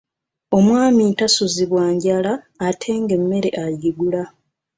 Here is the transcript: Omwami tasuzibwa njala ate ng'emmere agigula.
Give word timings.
Omwami 0.57 1.03
tasuzibwa 1.19 1.83
njala 1.95 2.33
ate 2.67 2.91
ng'emmere 3.01 3.49
agigula. 3.65 4.23